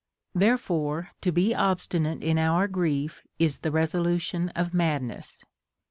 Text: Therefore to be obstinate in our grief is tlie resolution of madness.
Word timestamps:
Therefore 0.33 1.11
to 1.21 1.31
be 1.31 1.53
obstinate 1.53 2.23
in 2.23 2.39
our 2.39 2.67
grief 2.67 3.21
is 3.37 3.59
tlie 3.59 3.71
resolution 3.71 4.49
of 4.55 4.73
madness. 4.73 5.43